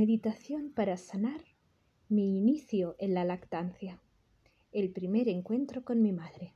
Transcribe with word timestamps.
Meditación 0.00 0.70
para 0.70 0.96
sanar 0.96 1.40
mi 2.08 2.38
inicio 2.38 2.94
en 3.00 3.14
la 3.14 3.24
lactancia. 3.24 4.00
El 4.70 4.92
primer 4.92 5.26
encuentro 5.26 5.82
con 5.82 6.00
mi 6.00 6.12
madre. 6.12 6.54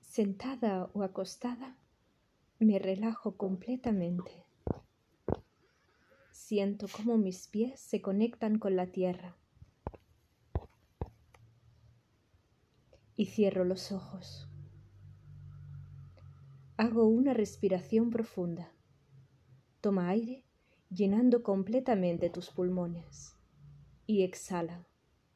Sentada 0.00 0.90
o 0.94 1.04
acostada, 1.04 1.76
me 2.58 2.80
relajo 2.80 3.36
completamente. 3.36 4.49
Siento 6.50 6.88
cómo 6.88 7.16
mis 7.16 7.46
pies 7.46 7.78
se 7.78 8.02
conectan 8.02 8.58
con 8.58 8.74
la 8.74 8.88
tierra. 8.88 9.36
Y 13.14 13.26
cierro 13.26 13.64
los 13.64 13.92
ojos. 13.92 14.48
Hago 16.76 17.06
una 17.06 17.34
respiración 17.34 18.10
profunda. 18.10 18.72
Toma 19.80 20.08
aire 20.08 20.44
llenando 20.90 21.44
completamente 21.44 22.30
tus 22.30 22.50
pulmones 22.50 23.36
y 24.08 24.24
exhala 24.24 24.88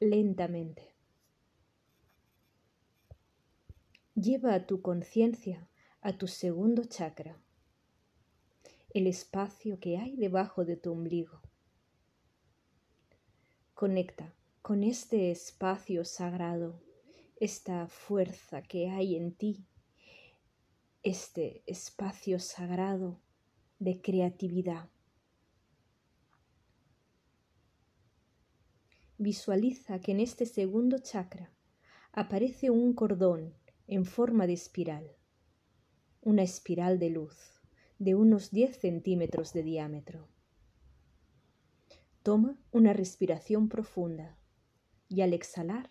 lentamente. 0.00 0.94
Lleva 4.14 4.52
a 4.52 4.66
tu 4.66 4.82
conciencia 4.82 5.70
a 6.02 6.18
tu 6.18 6.26
segundo 6.26 6.84
chakra, 6.84 7.40
el 8.94 9.06
espacio 9.06 9.78
que 9.78 9.98
hay 9.98 10.16
debajo 10.16 10.64
de 10.64 10.76
tu 10.76 10.92
ombligo. 10.92 11.42
Conecta 13.74 14.34
con 14.62 14.82
este 14.82 15.30
espacio 15.30 16.04
sagrado, 16.04 16.80
esta 17.36 17.86
fuerza 17.88 18.62
que 18.62 18.88
hay 18.88 19.14
en 19.14 19.34
ti, 19.34 19.66
este 21.02 21.62
espacio 21.66 22.40
sagrado 22.40 23.20
de 23.78 24.00
creatividad. 24.00 24.88
Visualiza 29.18 30.00
que 30.00 30.12
en 30.12 30.20
este 30.20 30.46
segundo 30.46 30.98
chakra 30.98 31.52
aparece 32.12 32.70
un 32.70 32.94
cordón 32.94 33.54
en 33.86 34.06
forma 34.06 34.46
de 34.46 34.54
espiral, 34.54 35.14
una 36.22 36.42
espiral 36.42 36.98
de 36.98 37.10
luz 37.10 37.57
de 37.98 38.14
unos 38.14 38.50
10 38.50 38.78
centímetros 38.78 39.52
de 39.52 39.62
diámetro. 39.62 40.28
Toma 42.22 42.58
una 42.70 42.92
respiración 42.92 43.68
profunda 43.68 44.38
y 45.08 45.22
al 45.22 45.32
exhalar 45.32 45.90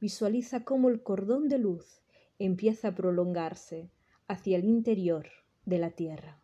visualiza 0.00 0.64
cómo 0.64 0.88
el 0.88 1.02
cordón 1.02 1.48
de 1.48 1.58
luz 1.58 2.02
empieza 2.38 2.88
a 2.88 2.94
prolongarse 2.94 3.90
hacia 4.26 4.56
el 4.56 4.64
interior 4.64 5.28
de 5.64 5.78
la 5.78 5.90
Tierra. 5.90 6.42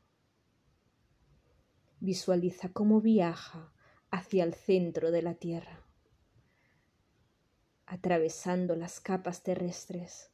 Visualiza 1.99 2.73
cómo 2.73 3.01
viaja 3.01 3.73
hacia 4.11 4.45
el 4.45 4.55
centro 4.55 5.11
de 5.11 5.23
la 5.23 5.35
Tierra, 5.35 5.85
atravesando 7.87 8.77
las 8.77 9.01
capas 9.01 9.43
terrestres 9.43 10.31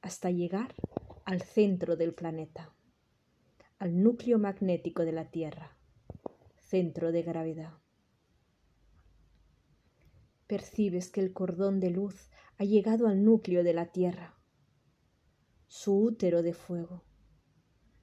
hasta 0.00 0.30
llegar 0.30 0.74
al 1.24 1.42
centro 1.42 1.96
del 1.96 2.14
planeta, 2.14 2.72
al 3.78 4.02
núcleo 4.02 4.40
magnético 4.40 5.04
de 5.04 5.12
la 5.12 5.30
Tierra, 5.30 5.76
centro 6.56 7.12
de 7.12 7.22
gravedad. 7.22 7.74
Percibes 10.48 11.10
que 11.10 11.20
el 11.20 11.32
cordón 11.32 11.78
de 11.78 11.90
luz 11.90 12.30
ha 12.56 12.64
llegado 12.64 13.06
al 13.06 13.24
núcleo 13.24 13.62
de 13.62 13.74
la 13.74 13.92
Tierra, 13.92 14.36
su 15.68 15.96
útero 15.96 16.42
de 16.42 16.54
fuego, 16.54 17.04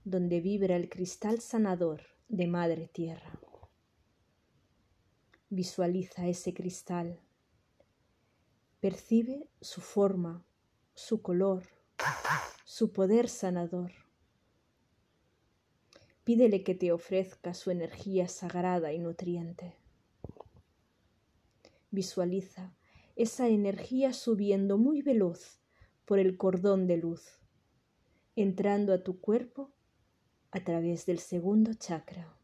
donde 0.06 0.40
vibra 0.40 0.78
el 0.78 0.88
cristal 0.88 1.42
sanador 1.42 2.04
de 2.30 2.48
Madre 2.48 2.88
Tierra. 2.88 3.38
Visualiza 5.50 6.28
ese 6.28 6.54
cristal. 6.54 7.20
Percibe 8.80 9.50
su 9.60 9.82
forma, 9.82 10.46
su 10.94 11.22
color, 11.22 11.64
su 12.64 12.94
poder 12.94 13.28
sanador. 13.28 14.05
Pídele 16.26 16.64
que 16.64 16.74
te 16.74 16.92
ofrezca 16.92 17.54
su 17.54 17.70
energía 17.70 18.28
sagrada 18.28 18.92
y 18.92 18.98
nutriente. 18.98 19.76
Visualiza 21.92 22.76
esa 23.16 23.48
energía 23.48 24.12
subiendo 24.12 24.80
muy 24.80 25.04
veloz 25.04 25.60
por 26.04 26.18
el 26.18 26.36
cordón 26.36 26.88
de 26.88 26.98
luz, 26.98 27.40
entrando 28.36 28.92
a 28.92 29.04
tu 29.04 29.22
cuerpo 29.22 29.72
a 30.50 30.64
través 30.64 31.06
del 31.06 31.20
segundo 31.20 31.76
chakra. 31.76 32.36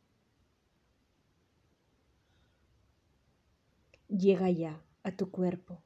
Llega 4.07 4.51
ya 4.51 4.85
a 5.01 5.11
tu 5.17 5.31
cuerpo 5.31 5.81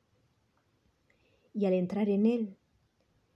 y 1.53 1.65
al 1.65 1.73
entrar 1.73 2.09
en 2.09 2.25
él 2.25 2.57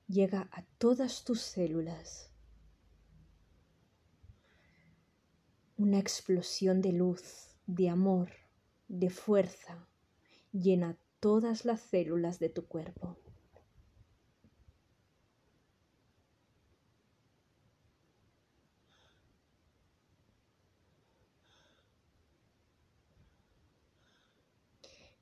llega 0.10 0.50
a 0.52 0.64
todas 0.80 1.24
tus 1.24 1.40
células. 1.40 2.29
Una 5.80 5.98
explosión 5.98 6.82
de 6.82 6.92
luz, 6.92 7.56
de 7.66 7.90
amor, 7.90 8.30
de 8.88 9.10
fuerza, 9.10 9.88
llena 10.52 11.00
todas 11.20 11.66
las 11.66 11.82
células 11.82 12.38
de 12.38 12.50
tu 12.50 12.68
cuerpo. 12.68 13.18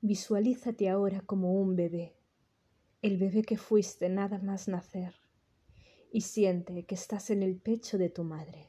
Visualízate 0.02 0.90
ahora 0.90 1.22
como 1.22 1.54
un 1.54 1.74
bebé 1.74 2.18
el 3.00 3.16
bebé 3.16 3.42
que 3.42 3.56
fuiste 3.56 4.08
nada 4.08 4.38
más 4.38 4.66
nacer 4.66 5.14
y 6.10 6.22
siente 6.22 6.84
que 6.84 6.96
estás 6.96 7.30
en 7.30 7.44
el 7.44 7.56
pecho 7.56 7.96
de 7.96 8.10
tu 8.10 8.24
madre. 8.24 8.67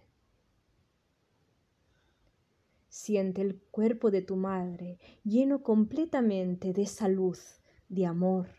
Siente 3.02 3.42
el 3.42 3.58
cuerpo 3.72 4.12
de 4.12 4.22
tu 4.22 4.36
madre 4.36 5.00
lleno 5.24 5.64
completamente 5.64 6.74
de 6.74 6.82
esa 6.82 7.08
luz, 7.08 7.62
de 7.88 8.06
amor, 8.06 8.50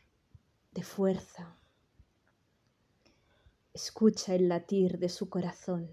de 0.73 0.83
fuerza. 0.83 1.59
Escucha 3.75 4.35
el 4.35 4.49
latir 4.49 4.99
de 4.99 5.11
su 5.11 5.29
corazón. 5.29 5.91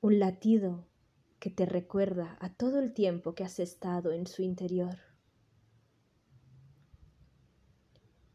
Un 0.00 0.18
latido 0.18 0.86
que 1.40 1.50
te 1.50 1.66
recuerda 1.66 2.38
a 2.40 2.54
todo 2.54 2.78
el 2.78 2.94
tiempo 2.94 3.34
que 3.34 3.44
has 3.44 3.58
estado 3.58 4.12
en 4.12 4.26
su 4.26 4.40
interior. 4.40 4.96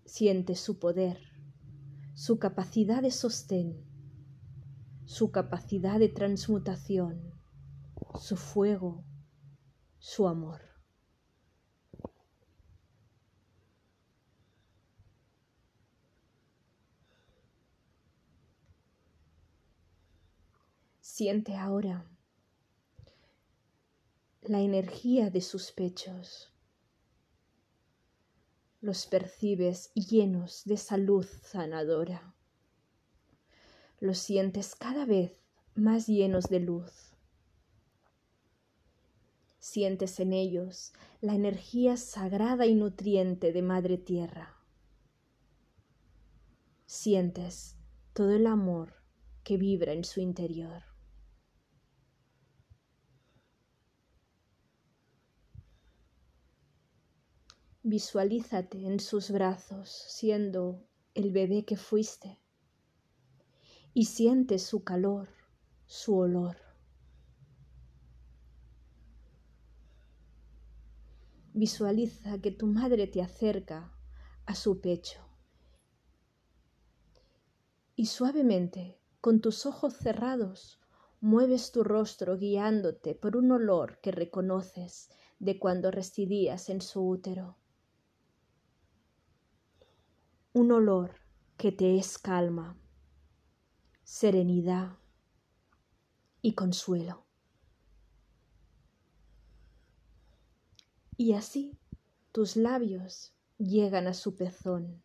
Siente 0.06 0.56
su 0.56 0.78
poder, 0.78 1.18
su 2.14 2.38
capacidad 2.38 3.02
de 3.02 3.10
sostén, 3.10 3.91
su 5.12 5.30
capacidad 5.30 6.00
de 6.00 6.08
transmutación, 6.08 7.34
su 8.18 8.38
fuego, 8.38 9.04
su 10.00 10.26
amor. 10.26 10.62
Siente 21.02 21.58
ahora 21.58 22.10
la 24.44 24.62
energía 24.62 25.30
de 25.30 25.42
sus 25.42 25.74
pechos 25.74 26.54
los 28.80 29.06
percibes 29.08 29.92
llenos 29.94 30.64
de 30.64 30.76
esa 30.76 30.96
luz 30.96 31.28
sanadora. 31.44 32.34
Los 34.02 34.18
sientes 34.18 34.74
cada 34.74 35.06
vez 35.06 35.32
más 35.76 36.08
llenos 36.08 36.46
de 36.46 36.60
luz. 36.60 37.14
Sientes 39.60 40.20
en 40.20 40.34
ellos 40.34 40.92
la 41.22 41.36
energía 41.36 41.96
sagrada 41.98 42.66
y 42.66 42.74
nutriente 42.74 43.54
de 43.54 43.62
Madre 43.62 44.00
Tierra. 44.00 44.58
Sientes 46.88 47.78
todo 48.14 48.32
el 48.32 48.48
amor 48.48 48.96
que 49.44 49.58
vibra 49.58 49.94
en 49.94 50.04
su 50.04 50.20
interior. 50.20 50.82
Visualízate 57.84 58.84
en 58.84 59.00
sus 59.00 59.30
brazos 59.30 59.92
siendo 59.92 60.84
el 61.14 61.30
bebé 61.32 61.66
que 61.66 61.78
fuiste 61.78 62.41
y 63.94 64.06
sientes 64.06 64.64
su 64.64 64.84
calor, 64.84 65.30
su 65.86 66.18
olor. 66.18 66.58
Visualiza 71.54 72.40
que 72.40 72.52
tu 72.52 72.68
madre 72.68 73.08
te 73.08 73.22
acerca 73.22 73.92
a 74.46 74.56
su 74.56 74.80
pecho 74.80 75.32
y 78.02 78.08
suavemente, 78.08 78.98
con 79.20 79.42
tus 79.42 79.68
ojos 79.68 79.94
cerrados, 79.94 80.80
mueves 81.20 81.72
tu 81.72 81.84
rostro 81.84 82.36
guiándote 82.36 83.14
por 83.14 83.38
un 83.38 83.52
olor 83.52 84.00
que 84.02 84.12
reconoces 84.12 85.12
de 85.38 85.60
cuando 85.60 85.92
residías 85.92 86.72
en 86.72 86.82
su 86.82 87.08
útero. 87.08 87.58
Un 90.54 90.72
olor 90.72 91.12
que 91.58 91.72
te 91.72 92.00
es 92.00 92.18
calma 92.18 92.81
serenidad 94.12 94.98
y 96.42 96.52
consuelo. 96.52 97.24
Y 101.16 101.32
así 101.32 101.78
tus 102.34 102.58
labios 102.58 103.32
llegan 103.58 104.08
a 104.08 104.14
su 104.14 104.36
pezón, 104.36 105.02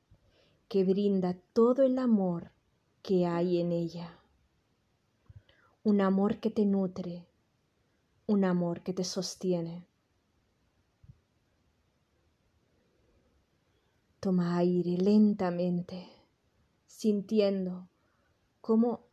que 0.66 0.82
brinda 0.82 1.38
todo 1.52 1.84
el 1.84 2.00
amor 2.00 2.50
que 3.02 3.26
hay 3.26 3.60
en 3.60 3.70
ella. 3.70 4.18
Un 5.84 6.00
amor 6.00 6.40
que 6.40 6.50
te 6.50 6.66
nutre, 6.66 7.28
un 8.26 8.44
amor 8.44 8.82
que 8.82 8.92
te 8.92 9.04
sostiene. 9.04 9.86
Toma 14.18 14.56
aire 14.56 14.98
lentamente, 14.98 16.08
sintiendo 16.88 17.88
cómo 18.66 19.06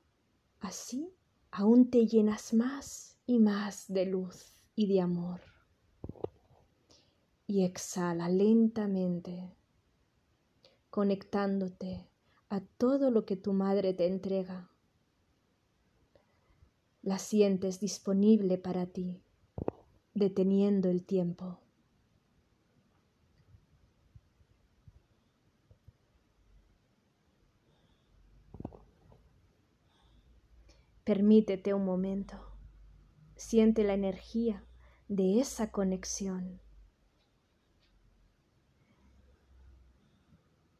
así 0.61 1.13
aún 1.51 1.91
te 1.91 2.07
llenas 2.07 2.55
más 2.55 3.19
y 3.27 3.37
más 3.37 3.85
de 3.87 4.07
luz 4.07 4.55
y 4.75 4.87
de 4.87 4.99
amor 4.99 5.41
y 7.45 7.63
exhala 7.63 8.29
lentamente, 8.29 9.53
conectándote 10.89 12.07
a 12.49 12.61
todo 12.61 13.11
lo 13.11 13.25
que 13.25 13.35
tu 13.35 13.53
madre 13.53 13.93
te 13.93 14.07
entrega. 14.07 14.71
La 17.03 17.19
sientes 17.19 17.79
disponible 17.79 18.57
para 18.57 18.87
ti, 18.87 19.21
deteniendo 20.15 20.89
el 20.89 21.03
tiempo. 21.03 21.59
Permítete 31.03 31.73
un 31.73 31.83
momento. 31.83 32.37
Siente 33.35 33.83
la 33.83 33.93
energía 33.93 34.63
de 35.09 35.41
esa 35.41 35.69
conexión. 35.69 36.61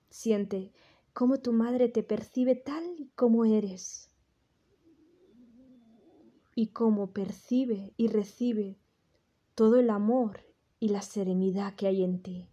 Siente 0.10 0.72
cómo 1.12 1.42
tu 1.42 1.52
madre 1.52 1.90
te 1.90 2.04
percibe 2.04 2.56
tal 2.56 3.12
como 3.16 3.44
eres 3.44 4.12
y 6.56 6.68
cómo 6.68 7.12
percibe 7.12 7.94
y 7.98 8.08
recibe 8.08 8.78
todo 9.56 9.78
el 9.78 9.90
amor 9.90 10.40
y 10.80 10.90
la 10.90 11.02
serenidad 11.02 11.76
que 11.76 11.88
hay 11.88 12.04
en 12.04 12.22
ti. 12.22 12.53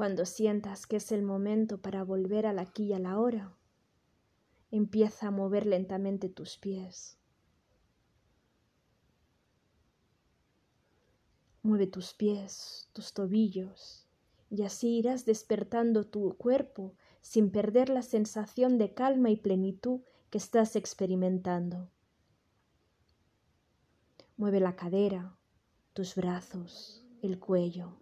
Cuando 0.00 0.24
sientas 0.24 0.86
que 0.86 0.96
es 0.96 1.12
el 1.12 1.22
momento 1.22 1.82
para 1.82 2.04
volver 2.04 2.46
al 2.46 2.58
aquí 2.58 2.84
y 2.84 2.92
a 2.94 2.98
la 2.98 3.20
hora, 3.20 3.54
empieza 4.70 5.26
a 5.26 5.30
mover 5.30 5.66
lentamente 5.66 6.30
tus 6.30 6.56
pies. 6.56 7.18
Mueve 11.62 11.86
tus 11.86 12.14
pies, 12.14 12.88
tus 12.94 13.12
tobillos, 13.12 14.06
y 14.48 14.62
así 14.62 14.88
irás 14.96 15.26
despertando 15.26 16.06
tu 16.06 16.34
cuerpo 16.38 16.94
sin 17.20 17.50
perder 17.50 17.90
la 17.90 18.00
sensación 18.00 18.78
de 18.78 18.94
calma 18.94 19.28
y 19.28 19.36
plenitud 19.36 20.00
que 20.30 20.38
estás 20.38 20.76
experimentando. 20.76 21.90
Mueve 24.38 24.60
la 24.60 24.76
cadera, 24.76 25.36
tus 25.92 26.14
brazos, 26.14 27.04
el 27.20 27.38
cuello, 27.38 27.99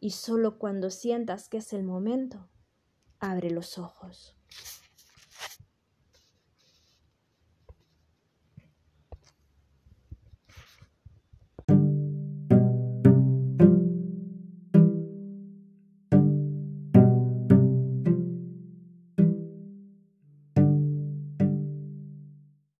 y 0.00 0.10
solo 0.10 0.58
cuando 0.58 0.90
sientas 0.90 1.48
que 1.48 1.58
es 1.58 1.72
el 1.72 1.84
momento, 1.84 2.48
abre 3.18 3.50
los 3.50 3.78
ojos. 3.78 4.36